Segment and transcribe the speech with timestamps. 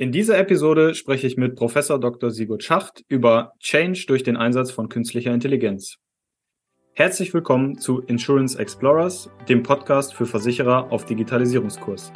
[0.00, 2.30] In dieser Episode spreche ich mit Professor Dr.
[2.30, 5.96] Sigurd Schacht über Change durch den Einsatz von künstlicher Intelligenz.
[6.94, 12.14] Herzlich willkommen zu Insurance Explorers, dem Podcast für Versicherer auf Digitalisierungskurs.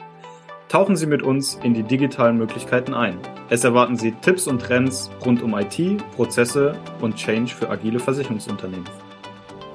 [0.70, 3.18] Tauchen Sie mit uns in die digitalen Möglichkeiten ein.
[3.50, 5.78] Es erwarten Sie Tipps und Trends rund um IT,
[6.16, 8.88] Prozesse und Change für agile Versicherungsunternehmen.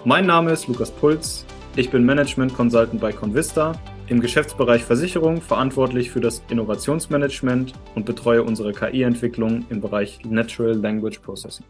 [0.04, 1.46] Mein Name ist Lukas Puls.
[1.76, 3.80] Ich bin Management Consultant bei Convista
[4.10, 11.20] im Geschäftsbereich Versicherung verantwortlich für das Innovationsmanagement und betreue unsere KI-Entwicklung im Bereich Natural Language
[11.20, 11.66] Processing.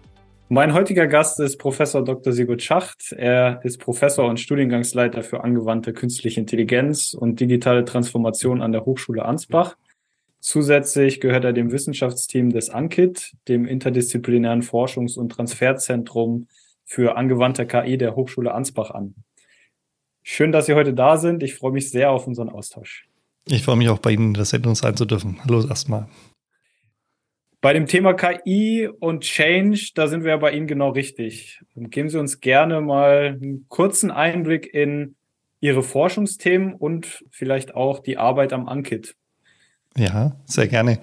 [0.48, 2.34] Mein heutiger Gast ist Professor Dr.
[2.34, 3.12] Sigurd Schacht.
[3.12, 9.26] Er ist Professor und Studiengangsleiter für angewandte künstliche Intelligenz und digitale Transformation an der Hochschule
[9.26, 9.76] Ansbach.
[10.40, 16.48] Zusätzlich gehört er dem Wissenschaftsteam des ANKIT, dem interdisziplinären Forschungs- und Transferzentrum
[16.86, 19.14] für angewandte KI der Hochschule Ansbach an.
[20.32, 21.42] Schön, dass Sie heute da sind.
[21.42, 23.08] Ich freue mich sehr auf unseren Austausch.
[23.48, 25.40] Ich freue mich auch bei Ihnen der Sendung sein zu dürfen.
[25.44, 26.08] Hallo erstmal.
[27.62, 31.64] Bei dem Thema KI und Change, da sind wir ja bei Ihnen genau richtig.
[31.76, 35.16] Geben Sie uns gerne mal einen kurzen Einblick in
[35.62, 39.16] Ihre Forschungsthemen und vielleicht auch die Arbeit am Ankit.
[39.98, 41.00] Ja, sehr gerne.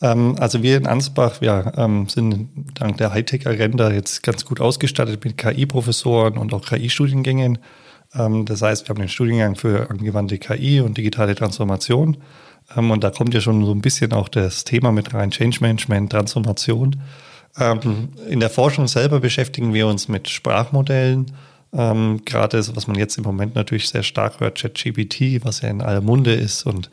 [0.00, 5.24] Ähm, also wir in Ansbach, wir ähm, sind dank der Hightech-Agenda jetzt ganz gut ausgestattet
[5.24, 7.58] mit KI-Professoren und auch KI-Studiengängen.
[8.14, 12.18] Ähm, das heißt, wir haben den Studiengang für angewandte KI und digitale Transformation.
[12.76, 15.58] Ähm, und da kommt ja schon so ein bisschen auch das Thema mit rein, Change
[15.60, 17.00] Management, Transformation.
[17.58, 21.32] Ähm, in der Forschung selber beschäftigen wir uns mit Sprachmodellen.
[21.70, 26.00] Gerade was man jetzt im Moment natürlich sehr stark hört, ChatGPT, was ja in aller
[26.00, 26.90] Munde ist und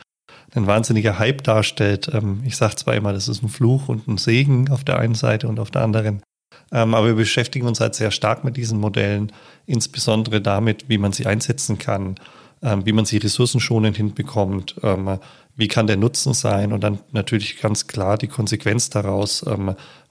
[0.53, 2.11] ein wahnsinniger Hype darstellt.
[2.43, 5.47] ich sage zwar immer, das ist ein Fluch und ein Segen auf der einen Seite
[5.47, 6.21] und auf der anderen
[6.71, 9.31] aber wir beschäftigen uns halt sehr stark mit diesen Modellen,
[9.65, 12.15] insbesondere damit, wie man sie einsetzen kann,
[12.61, 15.19] ähm, wie man sie ressourcenschonend hinbekommt, ähm,
[15.55, 19.45] wie kann der Nutzen sein und dann natürlich ganz klar die Konsequenz daraus,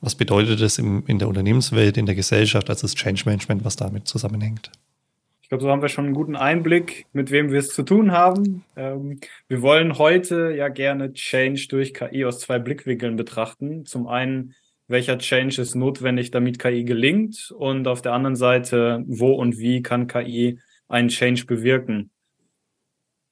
[0.01, 4.09] was bedeutet es in der Unternehmenswelt, in der Gesellschaft, also das Change Management, was damit
[4.09, 4.71] zusammenhängt.
[5.43, 8.13] Ich glaube, so haben wir schon einen guten Einblick, mit wem wir es zu tun
[8.13, 8.65] haben.
[8.75, 13.85] wir wollen heute ja gerne Change durch KI aus zwei Blickwinkeln betrachten.
[13.85, 14.55] Zum einen
[14.87, 19.83] welcher Change ist notwendig, damit KI gelingt und auf der anderen Seite, wo und wie
[19.83, 20.59] kann KI
[20.89, 22.11] einen Change bewirken.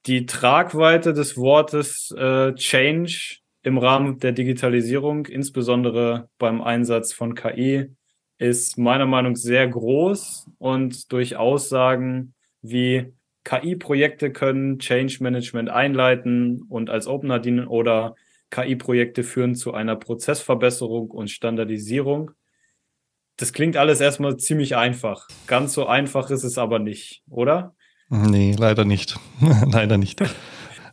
[0.07, 7.91] Die Tragweite des Wortes äh, Change im Rahmen der Digitalisierung, insbesondere beim Einsatz von KI,
[8.39, 13.13] ist meiner Meinung nach sehr groß und durch Aussagen wie
[13.45, 18.17] KI-Projekte können Change Management einleiten und als Opener dienen oder
[18.53, 22.31] KI-Projekte führen zu einer Prozessverbesserung und Standardisierung.
[23.37, 25.27] Das klingt alles erstmal ziemlich einfach.
[25.47, 27.75] Ganz so einfach ist es aber nicht, oder?
[28.11, 29.19] Nee, leider nicht.
[29.73, 30.23] leider nicht.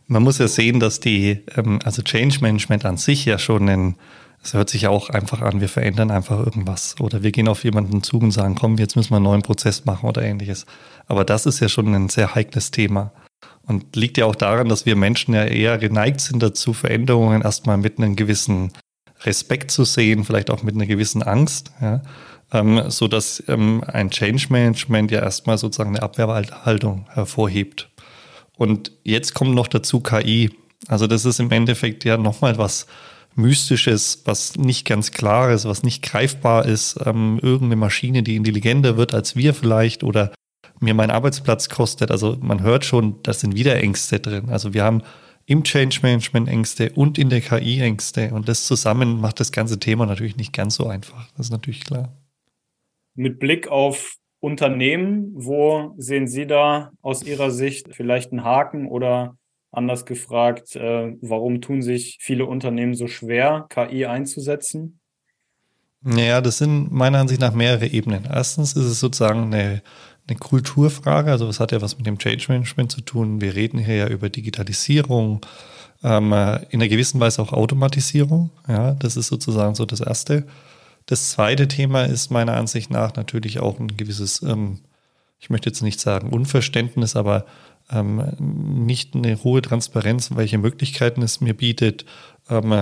[0.06, 3.96] Man muss ja sehen, dass die, ähm, also Change Management an sich ja schon ein,
[4.42, 6.96] es hört sich ja auch einfach an, wir verändern einfach irgendwas.
[6.98, 9.84] Oder wir gehen auf jemanden zu und sagen, komm, jetzt müssen wir einen neuen Prozess
[9.84, 10.64] machen oder ähnliches.
[11.06, 13.12] Aber das ist ja schon ein sehr heikles Thema.
[13.66, 17.76] Und liegt ja auch daran, dass wir Menschen ja eher geneigt sind dazu, Veränderungen erstmal
[17.76, 18.72] mit einem gewissen
[19.24, 22.02] Respekt zu sehen, vielleicht auch mit einer gewissen Angst, ja,
[22.52, 27.90] ähm, so dass ähm, ein Change Management ja erstmal sozusagen eine Abwehrhaltung hervorhebt.
[28.56, 30.50] Und jetzt kommt noch dazu KI.
[30.88, 32.86] Also das ist im Endeffekt ja nochmal was
[33.36, 36.98] Mystisches, was nicht ganz klar ist, was nicht greifbar ist.
[37.04, 40.32] Ähm, irgendeine Maschine, die intelligenter wird als wir vielleicht oder
[40.80, 42.10] mir meinen Arbeitsplatz kostet.
[42.10, 44.50] Also man hört schon, da sind wieder Ängste drin.
[44.50, 45.02] Also wir haben
[45.46, 48.30] im Change Management Ängste und in der KI Ängste.
[48.32, 51.28] Und das zusammen macht das ganze Thema natürlich nicht ganz so einfach.
[51.36, 52.12] Das ist natürlich klar.
[53.14, 59.36] Mit Blick auf Unternehmen, wo sehen Sie da aus Ihrer Sicht vielleicht einen Haken oder
[59.70, 65.00] anders gefragt, äh, warum tun sich viele Unternehmen so schwer, KI einzusetzen?
[66.02, 68.24] Naja, das sind meiner Ansicht nach mehrere Ebenen.
[68.24, 69.82] Erstens ist es sozusagen eine
[70.30, 71.30] eine Kulturfrage.
[71.30, 73.40] Also was hat ja was mit dem Change Management zu tun?
[73.40, 75.44] Wir reden hier ja über Digitalisierung,
[76.02, 76.32] ähm,
[76.70, 78.50] in einer gewissen Weise auch Automatisierung.
[78.66, 80.46] Ja, das ist sozusagen so das Erste.
[81.06, 84.78] Das zweite Thema ist meiner Ansicht nach natürlich auch ein gewisses, ähm,
[85.38, 87.46] ich möchte jetzt nicht sagen Unverständnis, aber
[87.90, 92.04] ähm, nicht eine hohe Transparenz, welche Möglichkeiten es mir bietet,
[92.48, 92.72] ähm,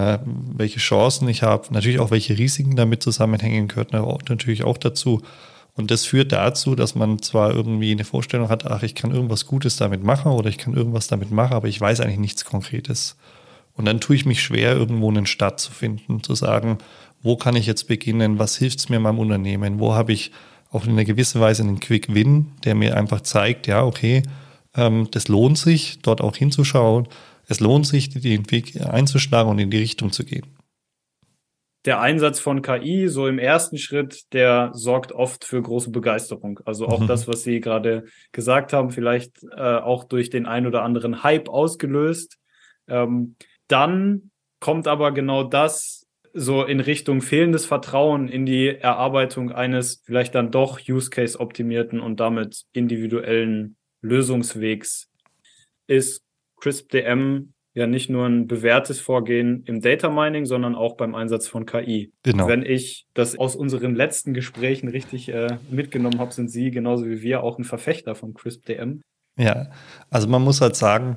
[0.56, 5.22] welche Chancen ich habe, natürlich auch welche Risiken damit zusammenhängen, gehört natürlich auch dazu.
[5.78, 9.46] Und das führt dazu, dass man zwar irgendwie eine Vorstellung hat, ach, ich kann irgendwas
[9.46, 13.16] Gutes damit machen oder ich kann irgendwas damit machen, aber ich weiß eigentlich nichts Konkretes.
[13.74, 16.78] Und dann tue ich mich schwer, irgendwo einen Start zu finden, zu sagen,
[17.22, 20.32] wo kann ich jetzt beginnen, was hilft es mir meinem Unternehmen, wo habe ich
[20.72, 24.24] auch in einer gewissen Weise einen Quick Win, der mir einfach zeigt, ja, okay,
[24.74, 27.06] ähm, das lohnt sich, dort auch hinzuschauen,
[27.46, 30.57] es lohnt sich, den Weg einzuschlagen und in die Richtung zu gehen.
[31.88, 36.60] Der Einsatz von KI so im ersten Schritt, der sorgt oft für große Begeisterung.
[36.66, 37.06] Also auch mhm.
[37.06, 41.48] das, was Sie gerade gesagt haben, vielleicht äh, auch durch den ein oder anderen Hype
[41.48, 42.36] ausgelöst.
[42.88, 43.36] Ähm,
[43.68, 44.30] dann
[44.60, 50.50] kommt aber genau das so in Richtung fehlendes Vertrauen in die Erarbeitung eines vielleicht dann
[50.50, 55.08] doch Use Case optimierten und damit individuellen Lösungswegs.
[55.86, 56.22] Ist
[56.60, 61.64] CrispDM ja nicht nur ein bewährtes Vorgehen im Data Mining, sondern auch beim Einsatz von
[61.66, 62.12] KI.
[62.22, 62.46] Genau.
[62.48, 67.22] Wenn ich das aus unseren letzten Gesprächen richtig äh, mitgenommen habe, sind Sie genauso wie
[67.22, 69.00] wir auch ein Verfechter von CrispDM.
[69.38, 69.70] Ja,
[70.10, 71.16] also man muss halt sagen,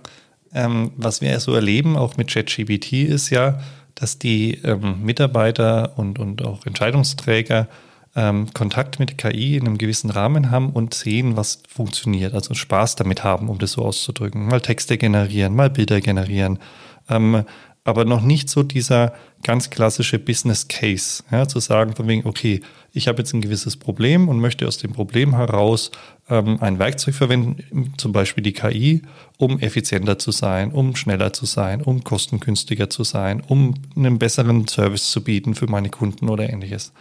[0.53, 3.59] ähm, was wir so erleben, auch mit ChatGPT, ist ja,
[3.95, 7.67] dass die ähm, Mitarbeiter und, und auch Entscheidungsträger
[8.15, 12.33] ähm, Kontakt mit KI in einem gewissen Rahmen haben und sehen, was funktioniert.
[12.33, 14.47] Also Spaß damit haben, um das so auszudrücken.
[14.47, 16.59] Mal Texte generieren, mal Bilder generieren.
[17.09, 17.43] Ähm,
[17.83, 22.61] aber noch nicht so dieser ganz klassische Business Case, ja, zu sagen von wegen, okay,
[22.93, 25.89] ich habe jetzt ein gewisses Problem und möchte aus dem Problem heraus
[26.29, 29.01] ähm, ein Werkzeug verwenden, zum Beispiel die KI,
[29.37, 34.67] um effizienter zu sein, um schneller zu sein, um kostengünstiger zu sein, um einen besseren
[34.67, 36.93] Service zu bieten für meine Kunden oder ähnliches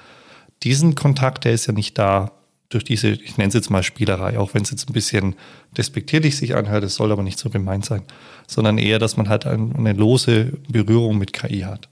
[0.63, 2.33] diesen Kontakt, der ist ja nicht da
[2.69, 5.35] durch diese, ich nenne es jetzt mal Spielerei, auch wenn es jetzt ein bisschen
[5.77, 8.03] despektierlich sich anhört, es soll aber nicht so gemeint sein,
[8.47, 11.89] sondern eher, dass man halt eine lose Berührung mit KI hat.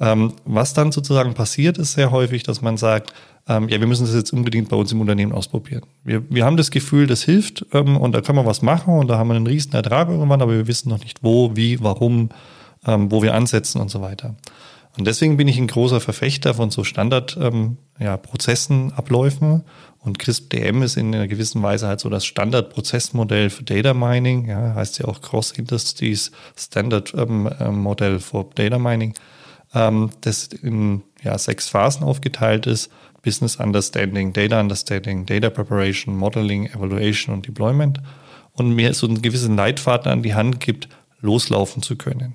[0.00, 3.12] Ähm, was dann sozusagen passiert, ist sehr häufig, dass man sagt,
[3.48, 5.82] ähm, ja, wir müssen das jetzt unbedingt bei uns im Unternehmen ausprobieren.
[6.04, 9.08] Wir, wir haben das Gefühl, das hilft ähm, und da können wir was machen und
[9.08, 12.28] da haben wir einen riesen Ertrag irgendwann, aber wir wissen noch nicht wo, wie, warum,
[12.86, 14.34] ähm, wo wir ansetzen und so weiter.
[14.98, 19.64] Und deswegen bin ich ein großer Verfechter von so Standardprozessen, ähm, ja, Abläufen.
[19.98, 24.48] Und CRISP-DM ist in einer gewissen Weise halt so das Standardprozessmodell für Data Mining.
[24.48, 29.14] Ja, heißt ja auch Cross Industries Standard ähm, ähm, Modell for Data Mining,
[29.74, 32.90] ähm, das in ja, sechs Phasen aufgeteilt ist.
[33.22, 38.00] Business Understanding, Data Understanding, Data Preparation, Modeling, Evaluation und Deployment.
[38.54, 40.88] Und mir so einen gewissen Leitfaden an die Hand gibt,
[41.20, 42.34] loslaufen zu können.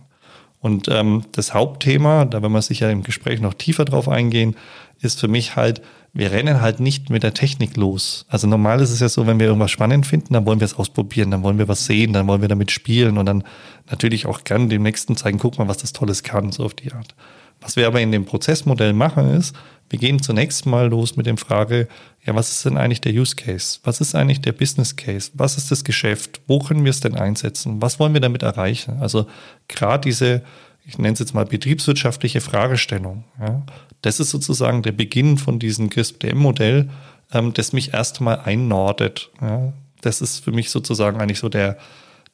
[0.68, 4.58] Und ähm, das Hauptthema, da werden wir sicher im Gespräch noch tiefer drauf eingehen,
[5.00, 5.82] ist für mich halt,
[6.12, 8.26] wir rennen halt nicht mit der Technik los.
[8.28, 10.78] Also normal ist es ja so, wenn wir irgendwas spannend finden, dann wollen wir es
[10.78, 13.46] ausprobieren, dann wollen wir was sehen, dann wollen wir damit spielen und dann
[13.90, 16.92] natürlich auch gern dem Nächsten zeigen, guck mal, was das Tolles kann, so auf die
[16.92, 17.16] Art.
[17.62, 19.56] Was wir aber in dem Prozessmodell machen ist,
[19.90, 21.88] wir gehen zunächst mal los mit dem Frage,
[22.26, 23.80] ja, was ist denn eigentlich der Use Case?
[23.84, 25.32] Was ist eigentlich der Business Case?
[25.34, 26.42] Was ist das Geschäft?
[26.46, 27.82] Wo können wir es denn einsetzen?
[27.82, 29.00] Was wollen wir damit erreichen?
[29.00, 29.28] Also
[29.70, 30.44] gerade diese,
[30.86, 33.64] ich nenne es jetzt mal betriebswirtschaftliche Fragestellung, ja,
[34.02, 36.90] das ist sozusagen der Beginn von diesem CRISP-DM-Modell,
[37.34, 39.32] ähm, das mich erstmal einnordet.
[39.42, 39.74] Ja.
[40.02, 41.78] Das ist für mich sozusagen eigentlich so der,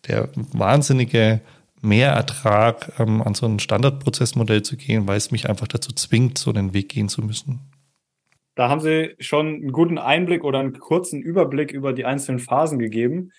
[0.07, 1.41] der wahnsinnige
[1.83, 6.51] Mehrertrag ähm, an so ein Standardprozessmodell zu gehen, weil es mich einfach dazu zwingt, so
[6.51, 7.59] den Weg gehen zu müssen.
[8.55, 12.79] Da haben Sie schon einen guten Einblick oder einen kurzen Überblick über die einzelnen Phasen
[12.79, 13.31] gegeben.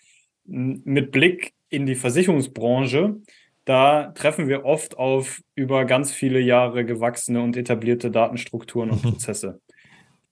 [0.45, 3.17] Mit Blick in die Versicherungsbranche,
[3.65, 9.61] da treffen wir oft auf über ganz viele Jahre gewachsene und etablierte Datenstrukturen und Prozesse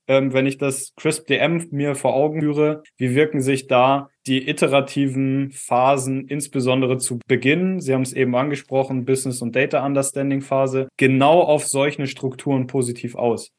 [0.08, 5.50] ähm, wenn ich das CRISP-DM mir vor Augen führe, wie wirken sich da die iterativen
[5.52, 11.66] Phasen, insbesondere zu Beginn, Sie haben es eben angesprochen, Business- und Data Understanding-Phase, genau auf
[11.66, 13.50] solche Strukturen positiv aus?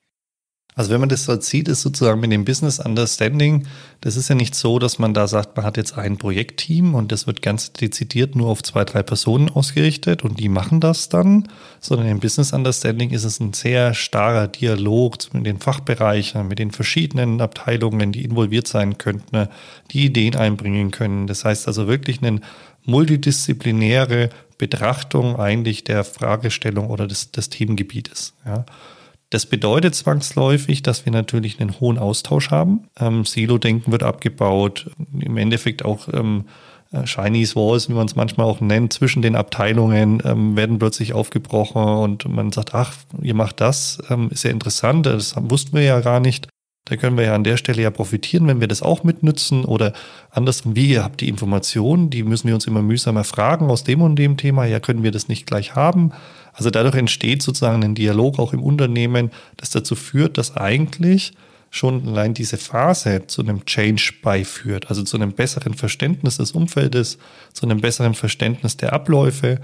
[0.75, 3.67] Also wenn man das so sieht, ist sozusagen mit dem Business Understanding,
[4.01, 7.11] das ist ja nicht so, dass man da sagt, man hat jetzt ein Projektteam und
[7.11, 11.47] das wird ganz dezidiert nur auf zwei, drei Personen ausgerichtet und die machen das dann,
[11.79, 16.71] sondern im Business Understanding ist es ein sehr starker Dialog mit den Fachbereichen, mit den
[16.71, 19.47] verschiedenen Abteilungen, die involviert sein könnten,
[19.91, 21.27] die Ideen einbringen können.
[21.27, 22.41] Das heißt also wirklich eine
[22.85, 28.33] multidisziplinäre Betrachtung eigentlich der Fragestellung oder des, des Themengebietes.
[28.45, 28.65] Ja.
[29.33, 32.81] Das bedeutet zwangsläufig, dass wir natürlich einen hohen Austausch haben.
[32.99, 34.91] Ähm, Silo-Denken wird abgebaut.
[35.19, 36.45] Im Endeffekt auch ähm,
[36.91, 41.13] äh, Chinese Walls, wie man es manchmal auch nennt, zwischen den Abteilungen ähm, werden plötzlich
[41.13, 45.83] aufgebrochen und man sagt, ach, ihr macht das, ähm, ist ja interessant, das wussten wir
[45.83, 46.47] ja gar nicht.
[46.85, 49.93] Da können wir ja an der Stelle ja profitieren, wenn wir das auch mitnützen oder
[50.29, 54.01] andersrum, wie ihr habt die Informationen, die müssen wir uns immer mühsam erfragen aus dem
[54.01, 56.11] und dem Thema, ja, können wir das nicht gleich haben.
[56.53, 61.33] Also dadurch entsteht sozusagen ein Dialog auch im Unternehmen, das dazu führt, dass eigentlich
[61.69, 67.17] schon allein diese Phase zu einem Change beiführt, also zu einem besseren Verständnis des Umfeldes,
[67.51, 69.59] zu einem besseren Verständnis der Abläufe,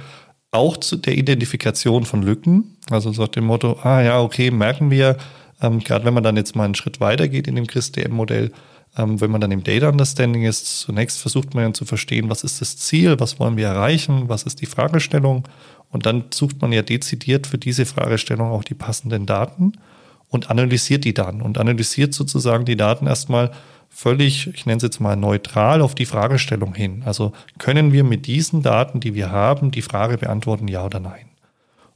[0.51, 5.17] auch zu der Identifikation von Lücken, also so dem Motto, ah ja, okay, merken wir,
[5.61, 8.51] ähm, Gerade wenn man dann jetzt mal einen Schritt weiter geht in dem CRISP-DM-Modell,
[8.97, 12.61] ähm, wenn man dann im Data Understanding ist, zunächst versucht man zu verstehen, was ist
[12.61, 15.43] das Ziel, was wollen wir erreichen, was ist die Fragestellung
[15.91, 19.73] Und dann sucht man ja dezidiert für diese Fragestellung auch die passenden Daten
[20.29, 23.51] und analysiert die Daten und analysiert sozusagen die Daten erstmal
[23.89, 27.01] völlig, ich nenne es jetzt mal neutral auf die Fragestellung hin.
[27.05, 31.25] Also können wir mit diesen Daten, die wir haben, die Frage beantworten, ja oder nein?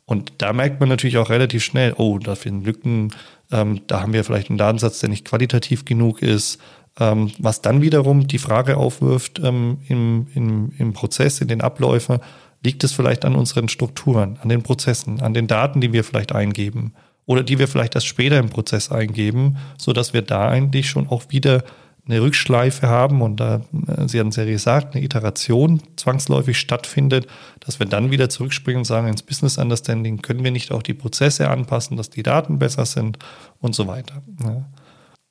[0.05, 3.13] Und da merkt man natürlich auch relativ schnell, oh, da finden Lücken,
[3.51, 6.59] ähm, da haben wir vielleicht einen Datensatz, der nicht qualitativ genug ist,
[6.99, 12.19] ähm, was dann wiederum die Frage aufwirft ähm, im, im, im Prozess, in den Abläufen,
[12.63, 16.33] liegt es vielleicht an unseren Strukturen, an den Prozessen, an den Daten, die wir vielleicht
[16.33, 16.93] eingeben
[17.25, 21.07] oder die wir vielleicht erst später im Prozess eingeben, so dass wir da eigentlich schon
[21.07, 21.63] auch wieder
[22.05, 27.27] eine Rückschleife haben und da, äh, Sie haben es ja gesagt, eine Iteration zwangsläufig stattfindet,
[27.61, 30.93] dass wir dann wieder zurückspringen und sagen, ins Business Understanding können wir nicht auch die
[30.93, 33.19] Prozesse anpassen, dass die Daten besser sind
[33.59, 34.21] und so weiter.
[34.43, 34.65] Ja.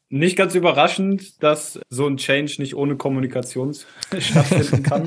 [0.08, 3.74] Nicht ganz überraschend, dass so ein Change nicht ohne Kommunikation
[4.18, 5.04] stattfinden kann.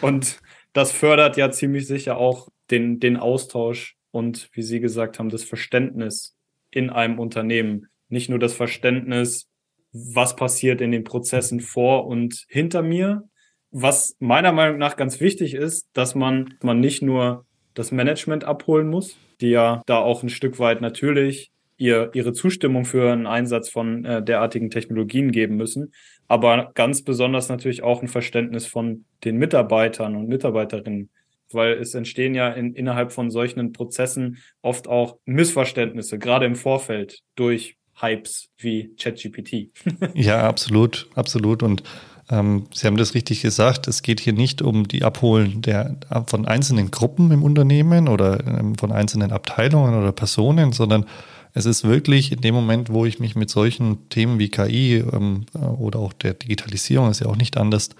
[0.00, 0.38] und
[0.74, 5.44] das fördert ja ziemlich sicher auch den, den Austausch und, wie Sie gesagt haben, das
[5.44, 6.36] Verständnis
[6.70, 7.86] in einem Unternehmen.
[8.08, 9.48] Nicht nur das Verständnis,
[9.92, 13.24] was passiert in den Prozessen vor und hinter mir.
[13.70, 18.88] Was meiner Meinung nach ganz wichtig ist, dass man, man nicht nur das Management abholen
[18.88, 23.68] muss, die ja da auch ein Stück weit natürlich ihr, ihre Zustimmung für einen Einsatz
[23.68, 25.92] von äh, derartigen Technologien geben müssen,
[26.28, 31.10] aber ganz besonders natürlich auch ein Verständnis von den Mitarbeitern und Mitarbeiterinnen,
[31.52, 37.20] weil es entstehen ja in, innerhalb von solchen Prozessen oft auch Missverständnisse, gerade im Vorfeld
[37.36, 39.70] durch Hypes wie ChatGPT.
[40.14, 41.62] ja, absolut, absolut.
[41.62, 41.82] Und
[42.30, 43.86] ähm, Sie haben das richtig gesagt.
[43.86, 48.76] Es geht hier nicht um die Abholen der, von einzelnen Gruppen im Unternehmen oder ähm,
[48.76, 51.06] von einzelnen Abteilungen oder Personen, sondern
[51.54, 55.46] es ist wirklich in dem Moment, wo ich mich mit solchen Themen wie KI ähm,
[55.54, 57.90] äh, oder auch der Digitalisierung, ist ja auch nicht anders,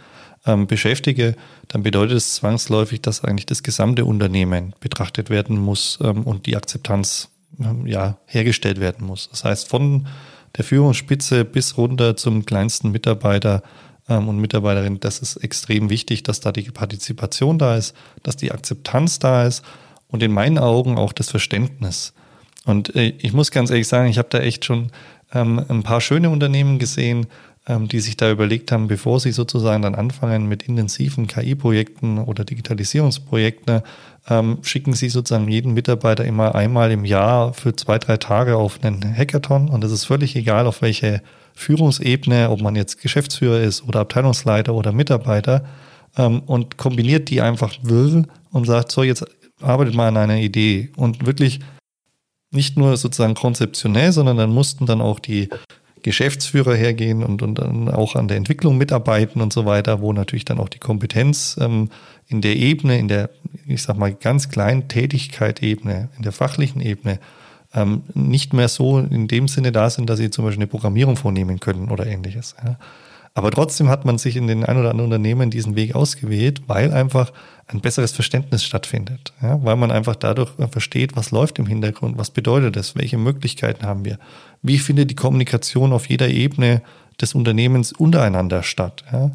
[0.46, 1.36] ähm, beschäftige,
[1.68, 6.56] dann bedeutet es zwangsläufig, dass eigentlich das gesamte Unternehmen betrachtet werden muss ähm, und die
[6.56, 9.30] Akzeptanz ähm, ja, hergestellt werden muss.
[9.30, 10.06] Das heißt, von
[10.56, 13.62] der Führungsspitze bis runter zum kleinsten Mitarbeiter
[14.08, 18.52] ähm, und Mitarbeiterin, das ist extrem wichtig, dass da die Partizipation da ist, dass die
[18.52, 19.64] Akzeptanz da ist
[20.08, 22.12] und in meinen Augen auch das Verständnis.
[22.64, 24.90] Und äh, ich muss ganz ehrlich sagen, ich habe da echt schon
[25.32, 27.26] ähm, ein paar schöne Unternehmen gesehen,
[27.66, 32.44] ähm, die sich da überlegt haben, bevor sie sozusagen dann anfangen mit intensiven KI-Projekten oder
[32.44, 33.82] Digitalisierungsprojekten,
[34.28, 38.82] ähm, schicken sie sozusagen jeden Mitarbeiter immer einmal im Jahr für zwei, drei Tage auf
[38.82, 39.68] einen Hackathon.
[39.68, 41.22] Und es ist völlig egal, auf welche
[41.54, 45.64] Führungsebene, ob man jetzt Geschäftsführer ist oder Abteilungsleiter oder Mitarbeiter,
[46.16, 49.24] ähm, und kombiniert die einfach wirr und sagt, so, jetzt
[49.60, 50.90] arbeitet mal an einer Idee.
[50.96, 51.60] Und wirklich
[52.54, 55.48] nicht nur sozusagen konzeptionell, sondern dann mussten dann auch die
[56.02, 60.44] Geschäftsführer hergehen und, und dann auch an der Entwicklung mitarbeiten und so weiter, wo natürlich
[60.44, 61.88] dann auch die Kompetenz ähm,
[62.28, 63.30] in der Ebene, in der,
[63.66, 67.20] ich sag mal, ganz kleinen Tätigkeit-Ebene, in der fachlichen Ebene,
[67.74, 71.16] ähm, nicht mehr so in dem Sinne da sind, dass sie zum Beispiel eine Programmierung
[71.16, 72.54] vornehmen können oder ähnliches.
[72.62, 72.76] Ja.
[73.36, 76.92] Aber trotzdem hat man sich in den ein oder anderen Unternehmen diesen Weg ausgewählt, weil
[76.92, 77.32] einfach
[77.66, 79.32] ein besseres Verständnis stattfindet.
[79.42, 83.84] Ja, weil man einfach dadurch versteht, was läuft im Hintergrund, was bedeutet das, welche Möglichkeiten
[83.84, 84.18] haben wir,
[84.62, 86.82] wie findet die Kommunikation auf jeder Ebene
[87.20, 89.04] des Unternehmens untereinander statt.
[89.12, 89.32] Ja.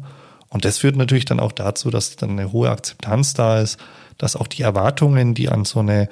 [0.48, 3.78] Und das führt natürlich dann auch dazu, dass dann eine hohe Akzeptanz da ist,
[4.16, 6.08] dass auch die Erwartungen, die an so eine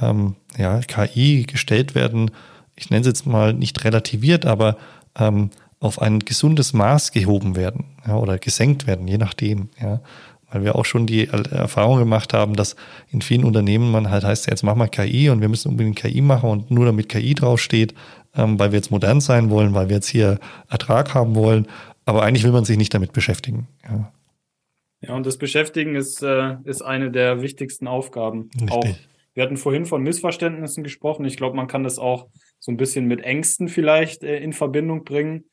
[0.00, 2.30] ähm, ja, KI gestellt werden,
[2.76, 4.76] ich nenne es jetzt mal nicht relativiert, aber
[5.16, 5.50] ähm,
[5.84, 9.68] auf ein gesundes Maß gehoben werden ja, oder gesenkt werden, je nachdem.
[9.80, 10.00] Ja.
[10.50, 12.74] Weil wir auch schon die Erfahrung gemacht haben, dass
[13.10, 16.22] in vielen Unternehmen man halt heißt, jetzt machen wir KI und wir müssen unbedingt KI
[16.22, 17.94] machen und nur damit KI draufsteht,
[18.34, 20.38] ähm, weil wir jetzt modern sein wollen, weil wir jetzt hier
[20.70, 21.66] Ertrag haben wollen.
[22.06, 23.68] Aber eigentlich will man sich nicht damit beschäftigen.
[23.84, 24.12] Ja,
[25.02, 28.48] ja und das Beschäftigen ist, äh, ist eine der wichtigsten Aufgaben.
[28.54, 28.70] Richtig.
[28.72, 28.86] Auch,
[29.34, 31.26] wir hatten vorhin von Missverständnissen gesprochen.
[31.26, 35.04] Ich glaube, man kann das auch so ein bisschen mit Ängsten vielleicht äh, in Verbindung
[35.04, 35.44] bringen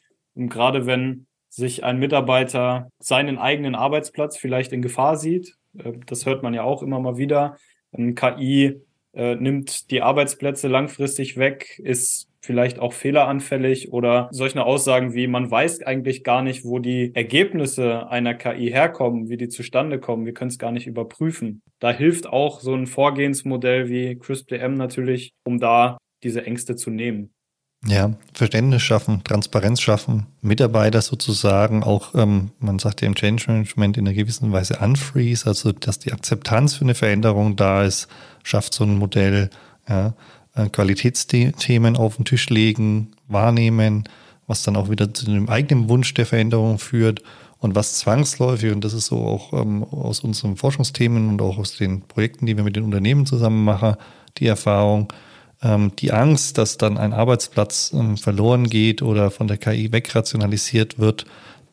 [0.41, 6.25] und gerade wenn sich ein Mitarbeiter seinen eigenen Arbeitsplatz vielleicht in Gefahr sieht, äh, das
[6.25, 7.57] hört man ja auch immer mal wieder,
[7.93, 8.81] KI
[9.13, 15.51] äh, nimmt die Arbeitsplätze langfristig weg, ist vielleicht auch fehleranfällig oder solche Aussagen wie, man
[15.51, 20.33] weiß eigentlich gar nicht, wo die Ergebnisse einer KI herkommen, wie die zustande kommen, wir
[20.33, 21.61] können es gar nicht überprüfen.
[21.79, 27.31] Da hilft auch so ein Vorgehensmodell wie CRISP-DM natürlich, um da diese Ängste zu nehmen.
[27.87, 33.97] Ja, Verständnis schaffen, Transparenz schaffen, Mitarbeiter sozusagen auch, ähm, man sagt ja im Change Management
[33.97, 38.07] in einer gewissen Weise unfreeze, also dass die Akzeptanz für eine Veränderung da ist,
[38.43, 39.49] schafft so ein Modell,
[39.89, 40.13] ja,
[40.53, 44.03] äh, Qualitätsthemen auf den Tisch legen, wahrnehmen,
[44.45, 47.23] was dann auch wieder zu dem eigenen Wunsch der Veränderung führt
[47.57, 51.77] und was zwangsläufig, und das ist so auch ähm, aus unseren Forschungsthemen und auch aus
[51.77, 53.95] den Projekten, die wir mit den Unternehmen zusammen machen,
[54.37, 55.11] die Erfahrung,
[55.63, 61.25] die Angst, dass dann ein Arbeitsplatz ähm, verloren geht oder von der KI wegrationalisiert wird,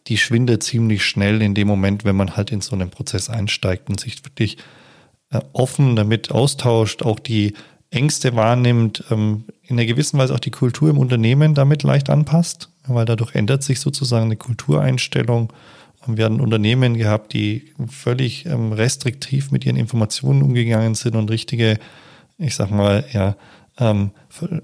[0.08, 3.88] die schwindet ziemlich schnell in dem Moment, wenn man halt in so einen Prozess einsteigt
[3.88, 4.58] und sich wirklich
[5.30, 7.54] äh, offen damit austauscht, auch die
[7.90, 12.70] Ängste wahrnimmt, ähm, in einer gewissen Weise auch die Kultur im Unternehmen damit leicht anpasst,
[12.86, 15.52] weil dadurch ändert sich sozusagen eine Kultureinstellung.
[16.06, 21.78] Wir hatten Unternehmen gehabt, die völlig ähm, restriktiv mit ihren Informationen umgegangen sind und richtige,
[22.38, 23.36] ich sag mal, ja,
[23.78, 24.10] ähm,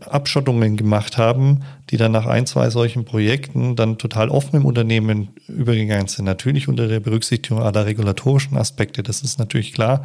[0.09, 5.29] Abschottungen gemacht haben, die dann nach ein, zwei solchen Projekten dann total offen im Unternehmen
[5.49, 6.25] übergegangen sind.
[6.25, 10.05] Natürlich unter der Berücksichtigung aller regulatorischen Aspekte, das ist natürlich klar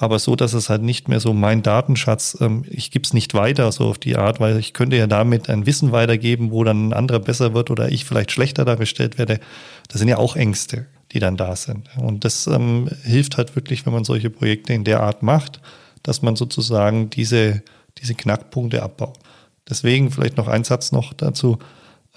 [0.00, 3.34] aber so, dass es halt nicht mehr so mein Datenschatz, ähm, ich gebe es nicht
[3.34, 6.88] weiter, so auf die Art, weil ich könnte ja damit ein Wissen weitergeben, wo dann
[6.88, 9.40] ein anderer besser wird oder ich vielleicht schlechter dargestellt werde.
[9.88, 11.88] Das sind ja auch Ängste, die dann da sind.
[11.98, 15.60] Und das ähm, hilft halt wirklich, wenn man solche Projekte in der Art macht,
[16.04, 17.62] dass man sozusagen diese,
[18.00, 19.18] diese Knackpunkte abbaut.
[19.68, 21.58] Deswegen vielleicht noch ein Satz noch dazu.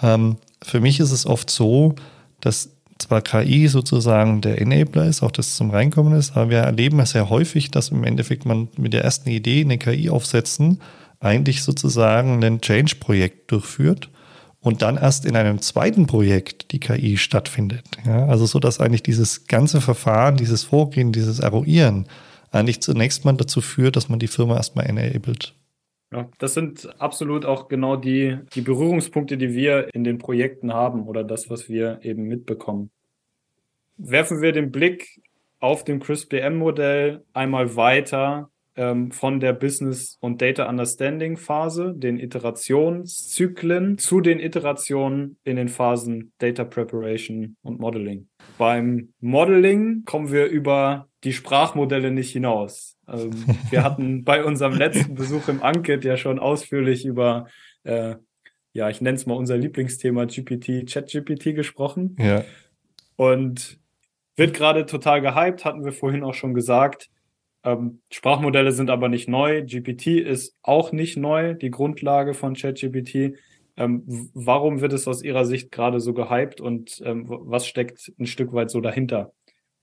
[0.00, 1.94] Ähm, für mich ist es oft so,
[2.40, 7.00] dass zwar KI sozusagen der Enabler ist, auch das zum Reinkommen ist, aber wir erleben
[7.00, 10.80] es sehr häufig, dass im Endeffekt man mit der ersten Idee eine KI aufsetzen,
[11.20, 14.08] eigentlich sozusagen ein Change-Projekt durchführt
[14.60, 17.84] und dann erst in einem zweiten Projekt die KI stattfindet.
[18.06, 22.06] Ja, also so, dass eigentlich dieses ganze Verfahren, dieses Vorgehen, dieses Eruieren
[22.52, 25.54] eigentlich zunächst mal dazu führt, dass man die Firma erstmal enabled.
[26.12, 31.04] Ja, das sind absolut auch genau die, die Berührungspunkte, die wir in den Projekten haben
[31.08, 32.90] oder das, was wir eben mitbekommen.
[33.96, 35.22] Werfen wir den Blick
[35.58, 44.20] auf dem CRISP-DM-Modell einmal weiter ähm, von der Business- und Data Understanding-Phase, den Iterationszyklen, zu
[44.20, 48.28] den Iterationen in den Phasen Data Preparation und Modeling.
[48.58, 52.96] Beim Modeling kommen wir über die Sprachmodelle nicht hinaus.
[53.12, 53.30] Ähm,
[53.70, 57.46] wir hatten bei unserem letzten Besuch im Anket ja schon ausführlich über,
[57.84, 58.16] äh,
[58.72, 62.16] ja, ich nenne es mal unser Lieblingsthema GPT, ChatGPT gesprochen.
[62.18, 62.44] Ja.
[63.16, 63.78] Und
[64.36, 67.10] wird gerade total gehypt, hatten wir vorhin auch schon gesagt.
[67.64, 69.62] Ähm, Sprachmodelle sind aber nicht neu.
[69.62, 73.36] GPT ist auch nicht neu, die Grundlage von ChatGPT.
[73.76, 78.26] Ähm, warum wird es aus Ihrer Sicht gerade so gehypt und ähm, was steckt ein
[78.26, 79.32] Stück weit so dahinter?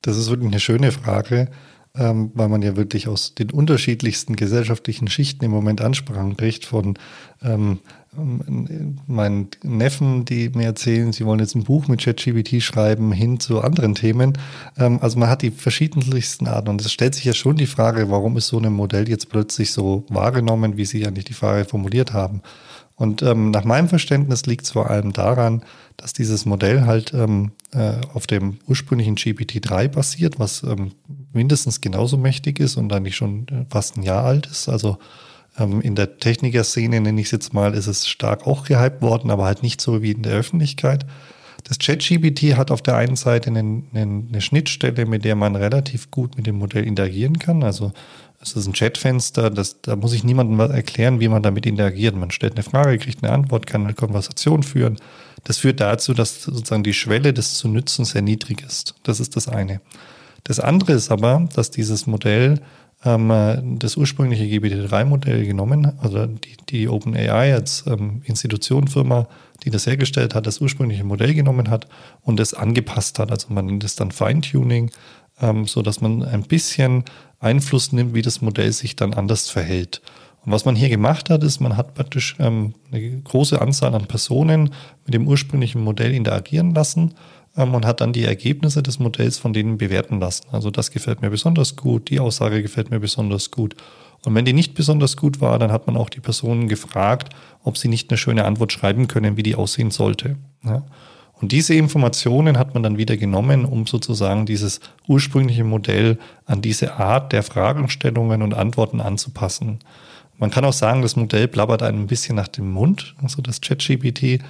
[0.01, 1.49] Das ist wirklich eine schöne Frage,
[1.95, 6.97] ähm, weil man ja wirklich aus den unterschiedlichsten gesellschaftlichen Schichten im Moment Ansprachen kriegt von
[7.41, 7.79] ähm,
[9.07, 13.61] meinen Neffen, die mir erzählen, sie wollen jetzt ein Buch mit ChatGPT schreiben, hin zu
[13.61, 14.37] anderen Themen.
[14.77, 18.09] Ähm, also man hat die verschiedensten Arten und es stellt sich ja schon die Frage,
[18.09, 22.13] warum ist so ein Modell jetzt plötzlich so wahrgenommen, wie Sie nicht die Frage formuliert
[22.13, 22.41] haben.
[22.99, 25.63] Und ähm, nach meinem Verständnis liegt es vor allem daran,
[25.95, 30.91] dass dieses Modell halt ähm, äh, auf dem ursprünglichen GPT-3 basiert, was ähm,
[31.31, 34.67] mindestens genauso mächtig ist und eigentlich schon äh, fast ein Jahr alt ist.
[34.67, 34.97] Also
[35.57, 39.31] ähm, in der Techniker-Szene, nenne ich es jetzt mal, ist es stark auch gehypt worden,
[39.31, 41.05] aber halt nicht so wie in der Öffentlichkeit.
[41.69, 46.35] Das ChatGPT hat auf der einen Seite eine, eine, Schnittstelle, mit der man relativ gut
[46.35, 47.63] mit dem Modell interagieren kann.
[47.63, 47.91] Also
[48.41, 52.15] es ist ein Chatfenster, das, da muss ich niemandem erklären, wie man damit interagiert.
[52.15, 54.97] Man stellt eine Frage, kriegt eine Antwort, kann eine Konversation führen.
[55.43, 58.95] Das führt dazu, dass sozusagen die Schwelle, das zu nutzen, sehr niedrig ist.
[59.03, 59.79] Das ist das eine.
[60.45, 62.61] Das andere ist aber, dass dieses Modell
[63.05, 69.27] ähm, das ursprüngliche GPT-3-Modell genommen, also die, die OpenAI als ähm, Institutionenfirma,
[69.63, 71.87] die das hergestellt hat, das ursprüngliche Modell genommen hat
[72.21, 73.31] und es angepasst hat.
[73.31, 74.91] Also man nennt es dann Feintuning,
[75.41, 77.05] ähm, so dass man ein bisschen
[77.39, 80.01] Einfluss nimmt, wie das Modell sich dann anders verhält.
[80.45, 84.07] Und was man hier gemacht hat, ist, man hat praktisch ähm, eine große Anzahl an
[84.07, 84.71] Personen
[85.05, 87.13] mit dem ursprünglichen Modell interagieren lassen
[87.59, 90.47] ähm, und hat dann die Ergebnisse des Modells von denen bewerten lassen.
[90.51, 93.75] Also das gefällt mir besonders gut, die Aussage gefällt mir besonders gut.
[94.25, 97.77] Und wenn die nicht besonders gut war, dann hat man auch die Personen gefragt, ob
[97.77, 100.37] sie nicht eine schöne Antwort schreiben können, wie die aussehen sollte.
[100.63, 100.83] Ja.
[101.41, 106.95] Und diese Informationen hat man dann wieder genommen, um sozusagen dieses ursprüngliche Modell an diese
[106.95, 109.79] Art der Fragestellungen und Antworten anzupassen.
[110.39, 113.61] Man kann auch sagen, das Modell blabbert einem ein bisschen nach dem Mund, also das
[113.61, 114.41] ChatGPT,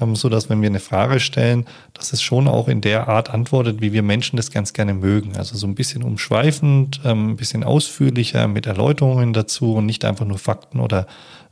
[0.00, 3.30] ähm, so dass wenn wir eine Frage stellen, dass es schon auch in der Art
[3.30, 5.36] antwortet, wie wir Menschen das ganz gerne mögen.
[5.36, 10.26] Also so ein bisschen umschweifend, ähm, ein bisschen ausführlicher mit Erläuterungen dazu und nicht einfach
[10.26, 11.06] nur Fakten oder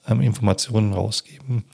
[0.08, 1.64] ähm, Informationen rausgeben.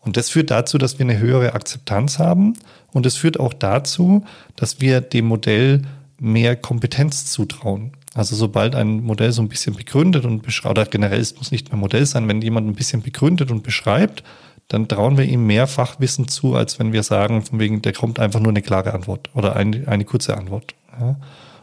[0.00, 2.54] Und das führt dazu, dass wir eine höhere Akzeptanz haben.
[2.92, 5.82] Und es führt auch dazu, dass wir dem Modell
[6.18, 7.92] mehr Kompetenz zutrauen.
[8.16, 11.70] Also sobald ein Modell so ein bisschen begründet und beschreibt, oder generell es muss nicht
[11.70, 14.24] mehr Modell sein, wenn jemand ein bisschen begründet und beschreibt,
[14.68, 18.18] dann trauen wir ihm mehr Fachwissen zu, als wenn wir sagen, von wegen, der kommt
[18.18, 20.74] einfach nur eine klare Antwort oder eine, eine kurze Antwort.
[20.98, 21.16] Ja?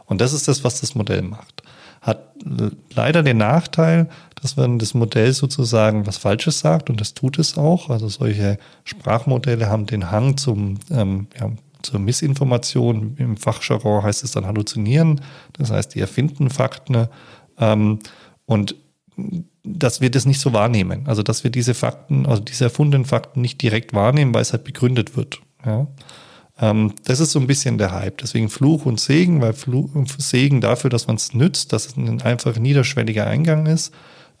[0.06, 1.64] Und das ist das, was das Modell macht.
[2.00, 2.20] Hat
[2.94, 4.08] leider den Nachteil,
[4.40, 8.58] dass wenn das Modell sozusagen was Falsches sagt, und das tut es auch, also solche
[8.84, 11.50] Sprachmodelle haben den Hang zum, ähm, ja,
[11.84, 13.16] zur Missinformation.
[13.18, 15.20] Im Fachjargon heißt es dann Halluzinieren.
[15.52, 17.08] Das heißt, die erfinden Fakten.
[17.58, 18.00] Ähm,
[18.46, 18.76] und
[19.62, 21.04] dass wir das nicht so wahrnehmen.
[21.06, 24.64] Also, dass wir diese Fakten, also diese erfundenen Fakten nicht direkt wahrnehmen, weil es halt
[24.64, 25.40] begründet wird.
[25.64, 25.86] Ja.
[26.60, 28.18] Ähm, das ist so ein bisschen der Hype.
[28.18, 32.22] Deswegen Fluch und Segen, weil Fluch, Segen dafür, dass man es nützt, dass es ein
[32.22, 33.92] einfach niederschwelliger Eingang ist,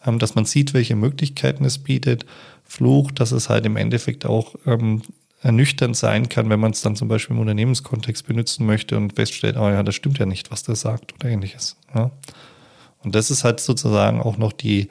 [0.04, 2.26] ähm, dass man sieht, welche Möglichkeiten es bietet.
[2.62, 5.02] Fluch, dass es halt im Endeffekt auch ähm,
[5.44, 9.56] ernüchternd sein kann, wenn man es dann zum Beispiel im Unternehmenskontext benutzen möchte und feststellt,
[9.56, 11.76] oh ja, das stimmt ja nicht, was der sagt oder ähnliches.
[11.94, 12.10] Ja.
[13.02, 14.88] Und das ist halt sozusagen auch noch die,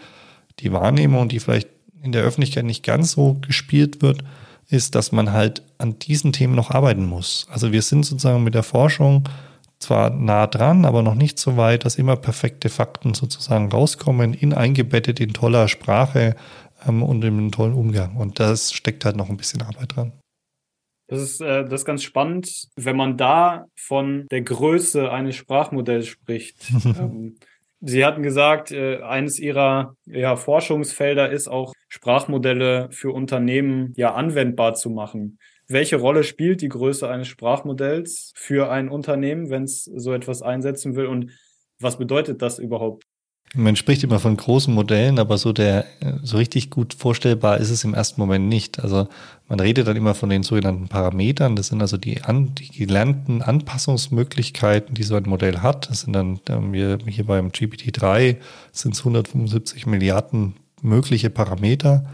[0.59, 1.69] die Wahrnehmung, die vielleicht
[2.03, 4.23] in der Öffentlichkeit nicht ganz so gespielt wird,
[4.69, 7.47] ist, dass man halt an diesen Themen noch arbeiten muss.
[7.49, 9.27] Also wir sind sozusagen mit der Forschung
[9.79, 14.53] zwar nah dran, aber noch nicht so weit, dass immer perfekte Fakten sozusagen rauskommen, in
[14.53, 16.35] eingebettet in toller Sprache
[16.87, 18.17] ähm, und in einem tollen Umgang.
[18.17, 20.11] Und das steckt halt noch ein bisschen Arbeit dran.
[21.13, 26.07] Das ist, äh, das ist ganz spannend, wenn man da von der Größe eines Sprachmodells
[26.07, 26.71] spricht.
[26.85, 27.35] ähm,
[27.81, 34.73] Sie hatten gesagt, äh, eines Ihrer ja, Forschungsfelder ist auch Sprachmodelle für Unternehmen ja anwendbar
[34.73, 35.37] zu machen.
[35.67, 40.95] Welche Rolle spielt die Größe eines Sprachmodells für ein Unternehmen, wenn es so etwas einsetzen
[40.95, 41.05] will?
[41.05, 41.31] Und
[41.79, 43.02] was bedeutet das überhaupt?
[43.55, 45.85] Man spricht immer von großen Modellen, aber so der,
[46.23, 48.79] so richtig gut vorstellbar ist es im ersten Moment nicht.
[48.79, 49.07] Also
[49.47, 51.55] man redet dann immer von den sogenannten Parametern.
[51.55, 55.87] Das sind also die, an, die gelernten Anpassungsmöglichkeiten, die so ein Modell hat.
[55.91, 58.37] Das sind dann ähm, hier, hier beim GPT-3
[58.71, 62.05] sind es 175 Milliarden mögliche Parameter.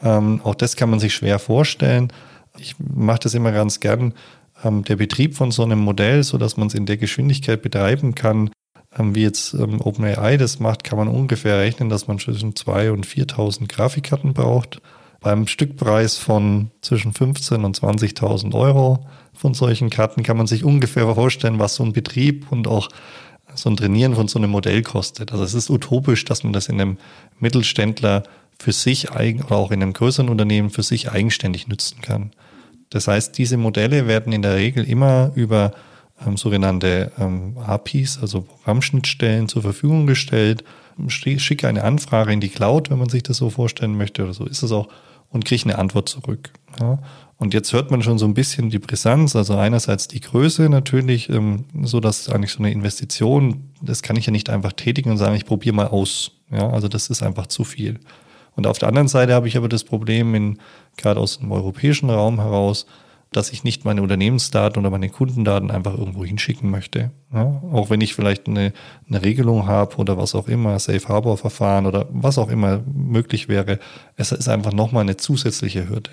[0.00, 2.12] Ähm, auch das kann man sich schwer vorstellen.
[2.58, 4.14] Ich mache das immer ganz gern.
[4.62, 8.14] Ähm, der Betrieb von so einem Modell, so dass man es in der Geschwindigkeit betreiben
[8.14, 8.50] kann,
[8.98, 13.06] wie jetzt ähm, OpenAI das macht, kann man ungefähr rechnen, dass man zwischen 2.000 und
[13.06, 14.80] 4.000 Grafikkarten braucht.
[15.20, 21.12] Beim Stückpreis von zwischen 15.000 und 20.000 Euro von solchen Karten kann man sich ungefähr
[21.14, 22.88] vorstellen, was so ein Betrieb und auch
[23.54, 25.32] so ein Trainieren von so einem Modell kostet.
[25.32, 26.98] Also es ist utopisch, dass man das in einem
[27.40, 28.24] Mittelständler
[28.58, 32.32] für sich eigen oder auch in einem größeren Unternehmen für sich eigenständig nutzen kann.
[32.90, 35.72] Das heißt, diese Modelle werden in der Regel immer über
[36.26, 40.64] ähm, sogenannte ähm, APIs, also Programmschnittstellen zur Verfügung gestellt.
[41.08, 44.46] Schicke eine Anfrage in die Cloud, wenn man sich das so vorstellen möchte, oder so
[44.46, 44.88] ist es auch,
[45.30, 46.52] und kriege eine Antwort zurück.
[46.80, 47.00] Ja.
[47.36, 51.28] Und jetzt hört man schon so ein bisschen die Brisanz, also einerseits die Größe natürlich,
[51.28, 55.18] ähm, so dass eigentlich so eine Investition, das kann ich ja nicht einfach tätigen und
[55.18, 56.30] sagen, ich probiere mal aus.
[56.50, 57.98] Ja, also das ist einfach zu viel.
[58.54, 60.58] Und auf der anderen Seite habe ich aber das Problem, in,
[60.96, 62.86] gerade aus dem europäischen Raum heraus,
[63.36, 67.10] dass ich nicht meine Unternehmensdaten oder meine Kundendaten einfach irgendwo hinschicken möchte.
[67.32, 68.72] Ja, auch wenn ich vielleicht eine,
[69.08, 73.48] eine Regelung habe oder was auch immer, Safe Harbor Verfahren oder was auch immer möglich
[73.48, 73.80] wäre.
[74.16, 76.10] Es ist einfach nochmal eine zusätzliche Hürde.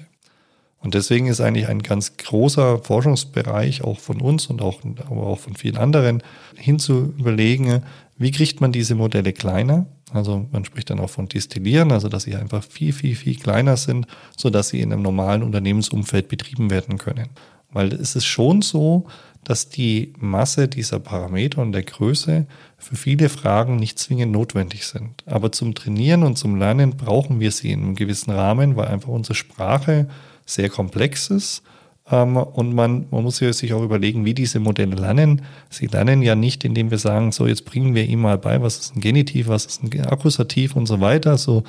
[0.80, 5.40] Und deswegen ist eigentlich ein ganz großer Forschungsbereich auch von uns und auch, aber auch
[5.40, 6.24] von vielen anderen
[6.56, 7.84] hinzu überlegen,
[8.22, 9.88] wie kriegt man diese Modelle kleiner?
[10.14, 13.78] Also man spricht dann auch von Destillieren, also dass sie einfach viel, viel, viel kleiner
[13.78, 14.08] sind,
[14.38, 17.30] so dass sie in einem normalen Unternehmensumfeld betrieben werden können.
[17.72, 19.08] Weil es ist schon so,
[19.44, 22.46] dass die Masse dieser Parameter und der Größe
[22.78, 25.24] für viele Fragen nicht zwingend notwendig sind.
[25.26, 29.10] Aber zum Trainieren und zum Lernen brauchen wir sie in einem gewissen Rahmen, weil einfach
[29.10, 30.08] unsere Sprache
[30.46, 31.64] sehr komplex ist
[32.10, 35.44] und man, man muss sich auch überlegen, wie diese Modelle lernen.
[35.70, 38.80] Sie lernen ja nicht, indem wir sagen, so jetzt bringen wir ihm mal bei, was
[38.80, 41.38] ist ein Genitiv, was ist ein Akkusativ und so weiter.
[41.38, 41.64] So,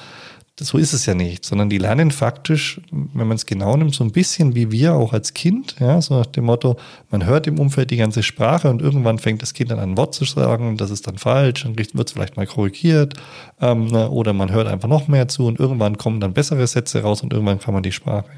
[0.60, 4.04] so ist es ja nicht, sondern die lernen faktisch, wenn man es genau nimmt, so
[4.04, 6.76] ein bisschen wie wir auch als Kind, ja, so nach dem Motto,
[7.10, 10.14] man hört im Umfeld die ganze Sprache und irgendwann fängt das Kind an ein Wort
[10.14, 13.14] zu sagen, das ist dann falsch, dann wird es vielleicht mal korrigiert
[13.60, 17.02] ähm, ne, oder man hört einfach noch mehr zu und irgendwann kommen dann bessere Sätze
[17.02, 18.30] raus und irgendwann kann man die Sprache.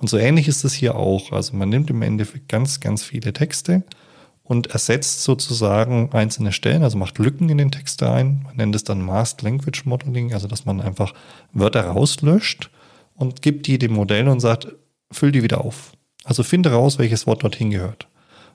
[0.00, 1.32] Und so ähnlich ist es hier auch.
[1.32, 3.82] Also man nimmt im Endeffekt ganz, ganz viele Texte
[4.44, 8.42] und ersetzt sozusagen einzelne Stellen, also macht Lücken in den Text ein.
[8.44, 11.12] Man nennt es dann Masked Language Modeling, also dass man einfach
[11.52, 12.70] Wörter rauslöscht
[13.14, 14.68] und gibt die dem Modell und sagt,
[15.12, 15.92] füll die wieder auf.
[16.24, 18.08] Also finde raus, welches Wort dorthin gehört.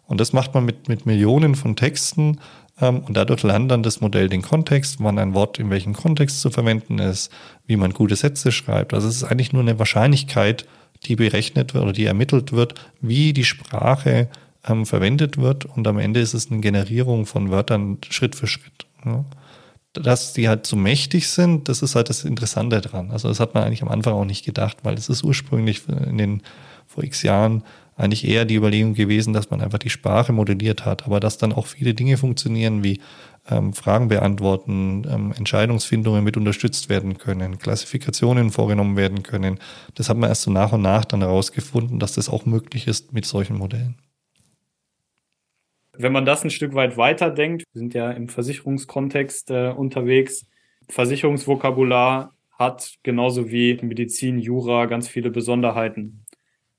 [0.06, 2.40] Und das macht man mit, mit Millionen von Texten
[2.82, 6.42] ähm, und dadurch lernt dann das Modell den Kontext, wann ein Wort in welchem Kontext
[6.42, 7.32] zu verwenden ist,
[7.66, 8.94] wie man gute Sätze schreibt.
[8.94, 10.66] Also es ist eigentlich nur eine Wahrscheinlichkeit,
[11.04, 14.30] die berechnet wird oder die ermittelt wird, wie die Sprache
[14.68, 15.66] ähm, verwendet wird.
[15.66, 18.86] Und am Ende ist es eine Generierung von Wörtern Schritt für Schritt.
[19.06, 19.26] Ja.
[19.92, 23.12] dass die halt so mächtig sind, das ist halt das Interessante dran.
[23.12, 26.18] Also das hat man eigentlich am Anfang auch nicht gedacht, weil es ist ursprünglich in
[26.18, 26.42] den
[26.88, 27.64] vor x Jahren
[27.96, 31.54] eigentlich eher die Überlegung gewesen, dass man einfach die Sprache modelliert hat, aber dass dann
[31.54, 33.00] auch viele Dinge funktionieren wie
[33.50, 39.60] ähm, Fragen beantworten, ähm, Entscheidungsfindungen mit unterstützt werden können, Klassifikationen vorgenommen werden können.
[39.96, 43.14] Das hat man erst so nach und nach dann herausgefunden, dass das auch möglich ist
[43.14, 43.96] mit solchen Modellen.
[45.96, 50.46] Wenn man das ein Stück weit weiterdenkt, wir sind ja im Versicherungskontext äh, unterwegs,
[50.90, 56.26] Versicherungsvokabular hat genauso wie Medizin, Jura ganz viele Besonderheiten.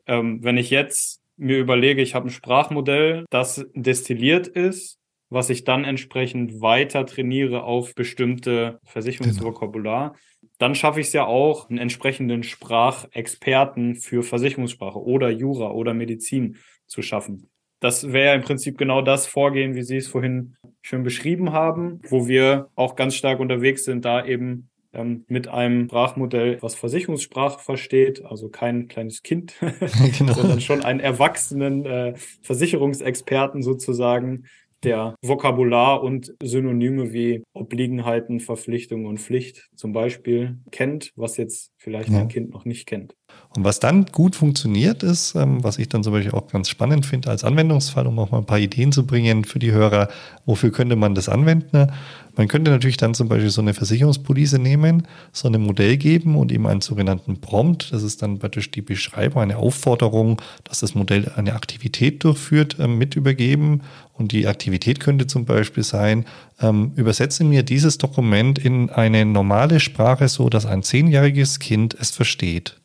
[0.06, 4.98] Ähm, wenn ich jetzt mir überlege, ich habe ein Sprachmodell, das destilliert ist,
[5.34, 10.52] was ich dann entsprechend weiter trainiere auf bestimmte Versicherungsvokabular, genau.
[10.58, 16.56] dann schaffe ich es ja auch, einen entsprechenden Sprachexperten für Versicherungssprache oder Jura oder Medizin
[16.86, 17.50] zu schaffen.
[17.80, 22.26] Das wäre im Prinzip genau das Vorgehen, wie Sie es vorhin schön beschrieben haben, wo
[22.26, 28.24] wir auch ganz stark unterwegs sind, da eben ähm, mit einem Sprachmodell, was Versicherungssprache versteht,
[28.24, 29.54] also kein kleines Kind,
[30.18, 30.32] genau.
[30.32, 34.44] sondern schon einen erwachsenen äh, Versicherungsexperten sozusagen,
[34.84, 42.10] der Vokabular und Synonyme wie Obliegenheiten, Verpflichtung und Pflicht zum Beispiel kennt, was jetzt vielleicht
[42.10, 42.20] ja.
[42.20, 43.14] ein Kind noch nicht kennt.
[43.56, 47.06] Und was dann gut funktioniert ist, ähm, was ich dann zum Beispiel auch ganz spannend
[47.06, 50.08] finde als Anwendungsfall, um auch mal ein paar Ideen zu bringen für die Hörer,
[50.44, 51.92] wofür könnte man das anwenden?
[52.36, 56.50] Man könnte natürlich dann zum Beispiel so eine Versicherungspolice nehmen, so ein Modell geben und
[56.50, 61.30] ihm einen sogenannten Prompt, das ist dann praktisch die Beschreibung, eine Aufforderung, dass das Modell
[61.36, 63.82] eine Aktivität durchführt, ähm, mit übergeben.
[64.14, 66.24] Und die Aktivität könnte zum Beispiel sein,
[66.60, 72.10] ähm, übersetze mir dieses Dokument in eine normale Sprache, so dass ein zehnjähriges Kind es
[72.10, 72.80] versteht.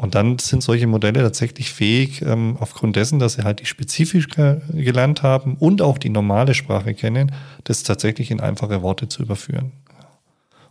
[0.00, 4.28] Und dann sind solche Modelle tatsächlich fähig, ähm, aufgrund dessen, dass sie halt die spezifisch
[4.28, 7.32] gelernt haben und auch die normale Sprache kennen,
[7.64, 9.72] das tatsächlich in einfache Worte zu überführen.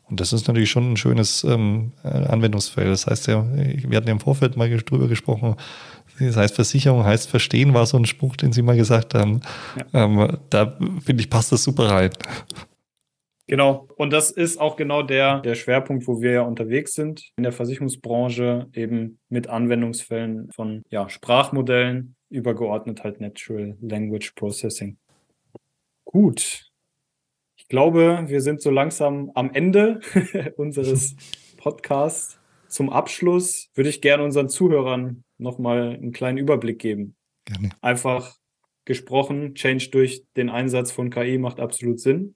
[0.06, 2.88] Und das ist natürlich schon ein schönes ähm, äh, Anwendungsfeld.
[2.88, 5.56] Das heißt ja, wir hatten ja im Vorfeld mal drüber gesprochen,
[6.20, 9.42] das heißt Versicherung heißt verstehen, war so ein Spruch, den Sie mal gesagt haben.
[9.94, 10.06] Ja.
[10.06, 12.10] Ähm, da finde ich, passt das super rein.
[13.50, 13.88] Genau.
[13.98, 17.52] Und das ist auch genau der, der Schwerpunkt, wo wir ja unterwegs sind in der
[17.52, 25.00] Versicherungsbranche, eben mit Anwendungsfällen von ja, Sprachmodellen, übergeordnet halt Natural Language Processing.
[26.06, 26.70] Gut.
[27.56, 30.00] Ich glaube, wir sind so langsam am Ende
[30.56, 31.16] unseres
[31.58, 32.40] Podcasts.
[32.68, 37.16] Zum Abschluss würde ich gerne unseren Zuhörern nochmal einen kleinen Überblick geben.
[37.46, 37.72] Gerne.
[37.82, 38.36] Einfach
[38.86, 42.36] gesprochen, Change durch den Einsatz von KI macht absolut Sinn.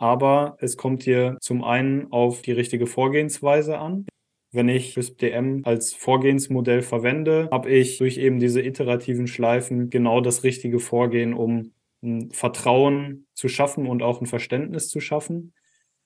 [0.00, 4.06] Aber es kommt hier zum einen auf die richtige Vorgehensweise an.
[4.50, 10.22] Wenn ich das DM als Vorgehensmodell verwende, habe ich durch eben diese iterativen Schleifen genau
[10.22, 15.52] das richtige Vorgehen, um ein Vertrauen zu schaffen und auch ein Verständnis zu schaffen.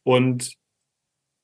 [0.02, 0.54] Und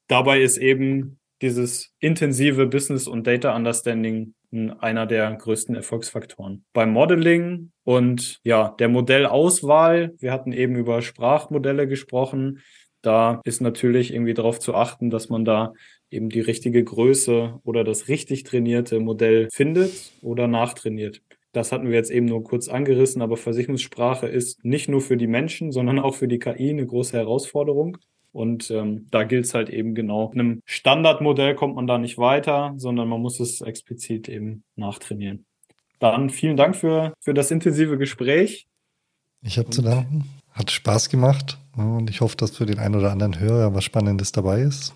[0.09, 6.65] dabei ist eben dieses intensive Business und Data Understanding einer der größten Erfolgsfaktoren.
[6.73, 12.61] Beim Modeling und ja, der Modellauswahl, wir hatten eben über Sprachmodelle gesprochen,
[13.03, 15.73] da ist natürlich irgendwie darauf zu achten, dass man da
[16.11, 21.23] eben die richtige Größe oder das richtig trainierte Modell findet oder nachtrainiert.
[21.53, 25.27] Das hatten wir jetzt eben nur kurz angerissen, aber Versicherungssprache ist nicht nur für die
[25.27, 27.97] Menschen, sondern auch für die KI eine große Herausforderung.
[28.33, 30.31] Und ähm, da gilt es halt eben genau.
[30.33, 35.47] In einem Standardmodell kommt man da nicht weiter, sondern man muss es explizit eben nachtrainieren.
[35.99, 38.67] Dann vielen Dank für, für das intensive Gespräch.
[39.43, 40.25] Ich habe zu danken.
[40.53, 44.33] Hat Spaß gemacht und ich hoffe, dass für den einen oder anderen Hörer was Spannendes
[44.33, 44.95] dabei ist.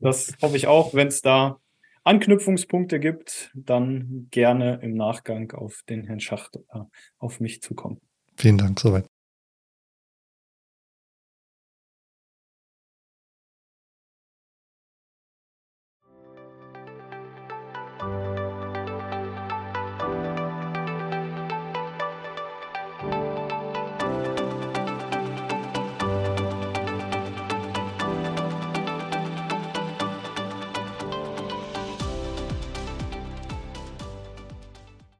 [0.00, 0.94] Das hoffe ich auch.
[0.94, 1.58] Wenn es da
[2.04, 8.00] Anknüpfungspunkte gibt, dann gerne im Nachgang auf den Herrn Schacht oder auf mich zukommen.
[8.36, 9.06] Vielen Dank, soweit.